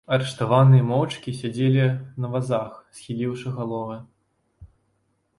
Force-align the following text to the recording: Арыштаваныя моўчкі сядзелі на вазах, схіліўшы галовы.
Арыштаваныя 0.15 0.85
моўчкі 0.91 1.33
сядзелі 1.39 1.83
на 2.25 2.31
вазах, 2.35 2.79
схіліўшы 2.99 3.53
галовы. 3.59 3.99